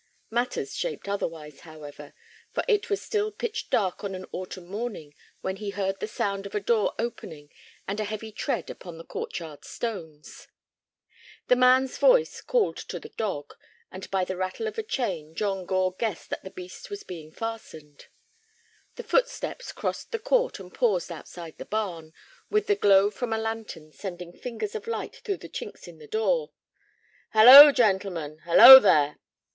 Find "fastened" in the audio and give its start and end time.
17.31-18.07